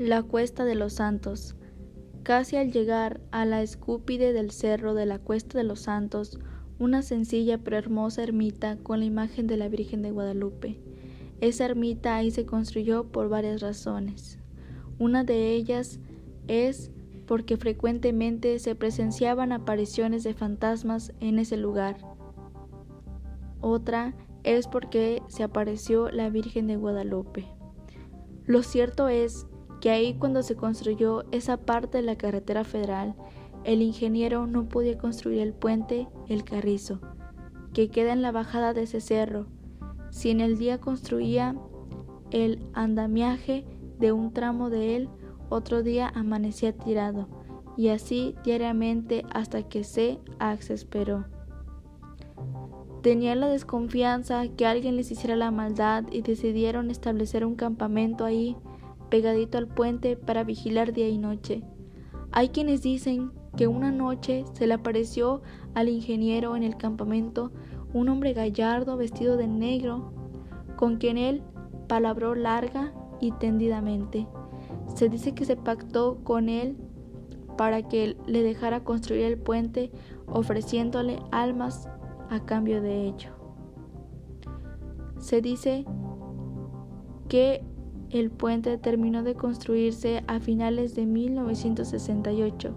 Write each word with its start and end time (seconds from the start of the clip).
La 0.00 0.22
Cuesta 0.22 0.64
de 0.64 0.76
los 0.76 0.94
Santos. 0.94 1.56
Casi 2.22 2.56
al 2.56 2.72
llegar 2.72 3.20
a 3.32 3.44
la 3.44 3.60
escúpide 3.60 4.32
del 4.32 4.50
cerro 4.50 4.94
de 4.94 5.04
la 5.04 5.18
Cuesta 5.18 5.58
de 5.58 5.64
los 5.64 5.80
Santos, 5.80 6.38
una 6.78 7.02
sencilla 7.02 7.58
pero 7.58 7.76
hermosa 7.76 8.22
ermita 8.22 8.78
con 8.78 9.00
la 9.00 9.04
imagen 9.04 9.46
de 9.46 9.58
la 9.58 9.68
Virgen 9.68 10.00
de 10.00 10.10
Guadalupe. 10.10 10.80
Esa 11.42 11.66
ermita 11.66 12.16
ahí 12.16 12.30
se 12.30 12.46
construyó 12.46 13.12
por 13.12 13.28
varias 13.28 13.60
razones. 13.60 14.38
Una 14.98 15.22
de 15.22 15.52
ellas 15.52 16.00
es 16.48 16.90
porque 17.26 17.58
frecuentemente 17.58 18.58
se 18.58 18.74
presenciaban 18.74 19.52
apariciones 19.52 20.24
de 20.24 20.32
fantasmas 20.32 21.12
en 21.20 21.38
ese 21.38 21.58
lugar. 21.58 21.98
Otra 23.60 24.14
es 24.44 24.66
porque 24.66 25.20
se 25.28 25.42
apareció 25.42 26.10
la 26.10 26.30
Virgen 26.30 26.68
de 26.68 26.76
Guadalupe. 26.76 27.44
Lo 28.46 28.62
cierto 28.62 29.10
es 29.10 29.46
que 29.80 29.90
ahí 29.90 30.14
cuando 30.14 30.42
se 30.42 30.56
construyó 30.56 31.24
esa 31.32 31.56
parte 31.56 31.98
de 31.98 32.04
la 32.04 32.16
carretera 32.16 32.64
federal, 32.64 33.14
el 33.64 33.82
ingeniero 33.82 34.46
no 34.46 34.68
podía 34.68 34.98
construir 34.98 35.40
el 35.40 35.52
puente 35.52 36.08
El 36.28 36.44
Carrizo, 36.44 37.00
que 37.72 37.88
queda 37.88 38.12
en 38.12 38.22
la 38.22 38.32
bajada 38.32 38.74
de 38.74 38.82
ese 38.82 39.00
cerro, 39.00 39.46
si 40.10 40.30
en 40.30 40.40
el 40.40 40.58
día 40.58 40.78
construía 40.78 41.56
el 42.30 42.64
andamiaje 42.74 43.64
de 43.98 44.12
un 44.12 44.32
tramo 44.32 44.70
de 44.70 44.96
él, 44.96 45.08
otro 45.48 45.82
día 45.82 46.10
amanecía 46.14 46.76
tirado, 46.76 47.28
y 47.76 47.88
así 47.88 48.34
diariamente 48.44 49.24
hasta 49.32 49.62
que 49.62 49.84
se 49.84 50.20
exasperó. 50.40 51.24
Tenía 53.02 53.34
la 53.34 53.48
desconfianza 53.48 54.46
que 54.48 54.66
alguien 54.66 54.96
les 54.96 55.10
hiciera 55.10 55.34
la 55.34 55.50
maldad 55.50 56.04
y 56.12 56.20
decidieron 56.20 56.90
establecer 56.90 57.46
un 57.46 57.54
campamento 57.54 58.26
ahí 58.26 58.56
pegadito 59.10 59.58
al 59.58 59.68
puente 59.68 60.16
para 60.16 60.44
vigilar 60.44 60.92
día 60.92 61.08
y 61.08 61.18
noche. 61.18 61.62
Hay 62.32 62.50
quienes 62.50 62.82
dicen 62.82 63.32
que 63.56 63.66
una 63.66 63.90
noche 63.90 64.44
se 64.52 64.66
le 64.66 64.74
apareció 64.74 65.42
al 65.74 65.88
ingeniero 65.88 66.56
en 66.56 66.62
el 66.62 66.76
campamento 66.76 67.50
un 67.92 68.08
hombre 68.08 68.32
gallardo 68.32 68.96
vestido 68.96 69.36
de 69.36 69.48
negro, 69.48 70.12
con 70.76 70.96
quien 70.96 71.18
él 71.18 71.42
palabró 71.88 72.34
larga 72.34 72.94
y 73.20 73.32
tendidamente. 73.32 74.28
Se 74.94 75.08
dice 75.08 75.34
que 75.34 75.44
se 75.44 75.56
pactó 75.56 76.18
con 76.22 76.48
él 76.48 76.76
para 77.56 77.82
que 77.82 78.16
le 78.26 78.42
dejara 78.42 78.84
construir 78.84 79.22
el 79.22 79.38
puente 79.38 79.90
ofreciéndole 80.26 81.18
almas 81.32 81.88
a 82.30 82.40
cambio 82.44 82.80
de 82.80 83.06
ello. 83.06 83.30
Se 85.18 85.42
dice 85.42 85.84
que 87.28 87.64
el 88.10 88.30
puente 88.30 88.76
terminó 88.78 89.22
de 89.22 89.34
construirse 89.34 90.24
a 90.26 90.40
finales 90.40 90.94
de 90.94 91.06
1968. 91.06 92.74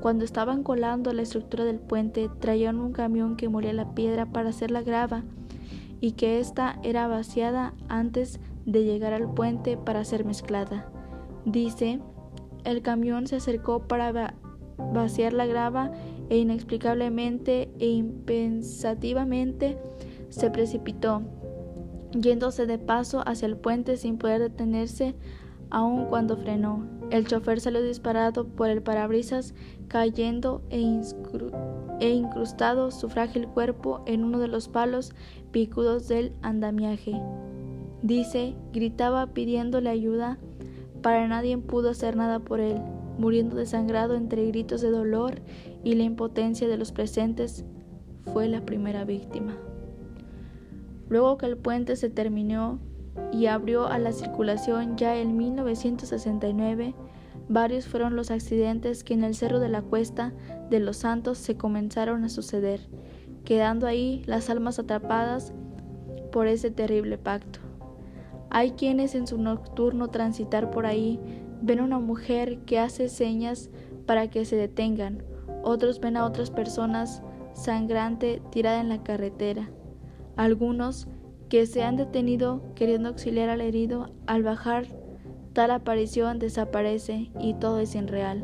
Cuando 0.00 0.24
estaban 0.24 0.62
colando 0.62 1.12
la 1.12 1.22
estructura 1.22 1.64
del 1.64 1.78
puente, 1.78 2.30
traían 2.38 2.78
un 2.78 2.92
camión 2.92 3.36
que 3.36 3.48
molía 3.48 3.72
la 3.72 3.94
piedra 3.94 4.26
para 4.26 4.50
hacer 4.50 4.70
la 4.70 4.82
grava 4.82 5.24
y 6.00 6.12
que 6.12 6.38
ésta 6.38 6.78
era 6.82 7.06
vaciada 7.08 7.74
antes 7.88 8.40
de 8.64 8.84
llegar 8.84 9.12
al 9.12 9.32
puente 9.34 9.76
para 9.76 10.04
ser 10.04 10.24
mezclada. 10.24 10.90
Dice, 11.44 12.00
el 12.64 12.80
camión 12.80 13.26
se 13.26 13.36
acercó 13.36 13.80
para 13.80 14.34
vaciar 14.92 15.32
la 15.32 15.46
grava 15.46 15.90
e 16.30 16.38
inexplicablemente 16.38 17.70
e 17.78 17.88
impensativamente 17.88 19.76
se 20.30 20.50
precipitó 20.50 21.22
yéndose 22.12 22.66
de 22.66 22.78
paso 22.78 23.22
hacia 23.26 23.46
el 23.46 23.56
puente 23.56 23.96
sin 23.96 24.18
poder 24.18 24.40
detenerse 24.40 25.14
aun 25.70 26.06
cuando 26.06 26.36
frenó. 26.36 26.84
El 27.10 27.26
chofer 27.26 27.60
salió 27.60 27.82
disparado 27.82 28.46
por 28.46 28.68
el 28.68 28.82
parabrisas, 28.82 29.54
cayendo 29.88 30.62
e, 30.70 31.02
e, 32.00 32.10
incrustado 32.10 32.90
su 32.90 33.08
frágil 33.08 33.48
cuerpo 33.48 34.02
en 34.06 34.24
uno 34.24 34.38
de 34.38 34.48
los 34.48 34.68
palos 34.68 35.12
picudos 35.50 36.08
del 36.08 36.32
andamiaje. 36.42 37.20
Dice, 38.02 38.54
gritaba 38.72 39.28
pidiéndole 39.28 39.90
ayuda, 39.90 40.38
para 41.02 41.26
nadie 41.28 41.56
pudo 41.58 41.90
hacer 41.90 42.16
nada 42.16 42.40
por 42.40 42.60
él, 42.60 42.78
muriendo 43.18 43.56
desangrado 43.56 44.14
entre 44.14 44.46
gritos 44.46 44.80
de 44.80 44.90
dolor 44.90 45.40
y 45.82 45.94
la 45.94 46.04
impotencia 46.04 46.68
de 46.68 46.76
los 46.76 46.92
presentes, 46.92 47.64
fue 48.32 48.48
la 48.48 48.64
primera 48.64 49.04
víctima. 49.04 49.56
Luego 51.10 51.36
que 51.38 51.46
el 51.46 51.56
puente 51.56 51.96
se 51.96 52.08
terminó 52.08 52.78
y 53.32 53.46
abrió 53.46 53.88
a 53.88 53.98
la 53.98 54.12
circulación 54.12 54.96
ya 54.96 55.16
en 55.16 55.36
1969, 55.36 56.94
varios 57.48 57.86
fueron 57.86 58.14
los 58.14 58.30
accidentes 58.30 59.02
que 59.02 59.14
en 59.14 59.24
el 59.24 59.34
Cerro 59.34 59.58
de 59.58 59.68
la 59.68 59.82
Cuesta 59.82 60.32
de 60.70 60.78
los 60.78 60.98
Santos 60.98 61.38
se 61.38 61.56
comenzaron 61.56 62.22
a 62.22 62.28
suceder, 62.28 62.88
quedando 63.44 63.88
ahí 63.88 64.22
las 64.26 64.50
almas 64.50 64.78
atrapadas 64.78 65.52
por 66.30 66.46
ese 66.46 66.70
terrible 66.70 67.18
pacto. 67.18 67.58
Hay 68.48 68.72
quienes 68.72 69.16
en 69.16 69.26
su 69.26 69.36
nocturno 69.36 70.08
transitar 70.10 70.70
por 70.70 70.86
ahí 70.86 71.18
ven 71.60 71.80
a 71.80 71.84
una 71.84 71.98
mujer 71.98 72.60
que 72.60 72.78
hace 72.78 73.08
señas 73.08 73.68
para 74.06 74.30
que 74.30 74.44
se 74.44 74.54
detengan, 74.54 75.24
otros 75.64 75.98
ven 75.98 76.16
a 76.16 76.24
otras 76.24 76.52
personas 76.52 77.20
sangrante 77.52 78.40
tirada 78.52 78.80
en 78.80 78.88
la 78.88 79.02
carretera 79.02 79.70
algunos 80.40 81.06
que 81.50 81.66
se 81.66 81.82
han 81.82 81.98
detenido 81.98 82.62
queriendo 82.74 83.10
auxiliar 83.10 83.50
al 83.50 83.60
herido, 83.60 84.10
al 84.26 84.42
bajar 84.42 84.86
tal 85.52 85.70
aparición 85.70 86.38
desaparece 86.38 87.30
y 87.38 87.52
todo 87.52 87.78
es 87.78 87.94
irreal. 87.94 88.42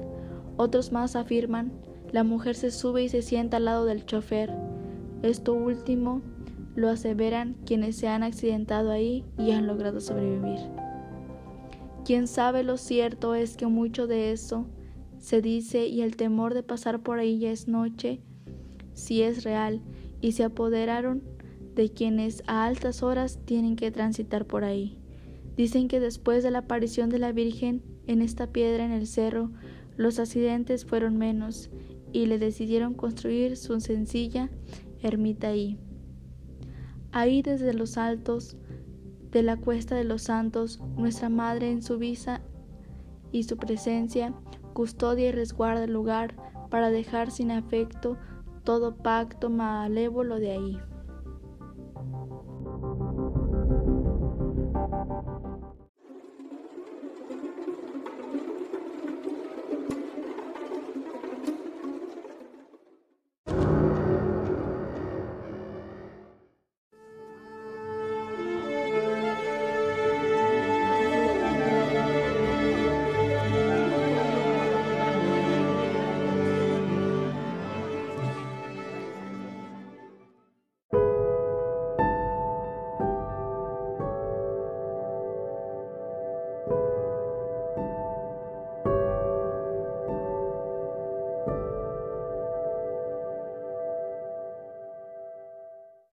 Otros 0.58 0.92
más 0.92 1.16
afirman, 1.16 1.72
la 2.12 2.22
mujer 2.22 2.54
se 2.54 2.70
sube 2.70 3.04
y 3.04 3.08
se 3.08 3.22
sienta 3.22 3.56
al 3.56 3.64
lado 3.64 3.86
del 3.86 4.04
chofer. 4.04 4.52
Esto 5.22 5.54
último 5.54 6.20
lo 6.74 6.90
aseveran 6.90 7.56
quienes 7.64 7.96
se 7.96 8.08
han 8.08 8.22
accidentado 8.22 8.90
ahí 8.90 9.24
y 9.38 9.52
han 9.52 9.66
logrado 9.66 10.02
sobrevivir. 10.02 10.58
Quien 12.04 12.26
sabe 12.26 12.62
lo 12.62 12.76
cierto 12.76 13.34
es 13.34 13.56
que 13.56 13.68
mucho 13.68 14.06
de 14.06 14.32
eso 14.32 14.66
se 15.16 15.40
dice 15.40 15.86
y 15.86 16.02
el 16.02 16.16
temor 16.16 16.52
de 16.52 16.62
pasar 16.62 17.02
por 17.02 17.18
ahí 17.20 17.38
ya 17.38 17.52
es 17.52 17.68
noche, 17.68 18.20
si 18.92 19.22
es 19.22 19.44
real, 19.44 19.80
y 20.20 20.32
se 20.32 20.44
apoderaron 20.44 21.22
de 21.76 21.90
quienes 21.90 22.42
a 22.46 22.64
altas 22.64 23.02
horas 23.02 23.38
tienen 23.44 23.76
que 23.76 23.90
transitar 23.90 24.46
por 24.46 24.64
ahí. 24.64 24.98
Dicen 25.56 25.88
que 25.88 26.00
después 26.00 26.42
de 26.42 26.50
la 26.50 26.60
aparición 26.60 27.10
de 27.10 27.18
la 27.18 27.32
Virgen 27.32 27.82
en 28.06 28.22
esta 28.22 28.48
piedra 28.48 28.84
en 28.84 28.92
el 28.92 29.06
cerro, 29.06 29.52
los 29.96 30.18
accidentes 30.18 30.84
fueron 30.86 31.18
menos 31.18 31.70
y 32.12 32.26
le 32.26 32.38
decidieron 32.38 32.94
construir 32.94 33.56
su 33.56 33.78
sencilla 33.80 34.50
ermita 35.02 35.48
ahí. 35.48 35.78
Ahí 37.12 37.42
desde 37.42 37.74
los 37.74 37.98
altos 37.98 38.56
de 39.30 39.42
la 39.42 39.58
cuesta 39.58 39.94
de 39.94 40.04
los 40.04 40.22
santos, 40.22 40.80
nuestra 40.96 41.28
Madre 41.28 41.70
en 41.70 41.82
su 41.82 41.98
visa 41.98 42.40
y 43.32 43.42
su 43.42 43.58
presencia 43.58 44.32
custodia 44.72 45.28
y 45.28 45.32
resguarda 45.32 45.84
el 45.84 45.92
lugar 45.92 46.36
para 46.70 46.90
dejar 46.90 47.30
sin 47.30 47.50
afecto 47.50 48.16
todo 48.64 48.96
pacto 48.96 49.50
malévolo 49.50 50.36
de 50.36 50.50
ahí. 50.52 50.78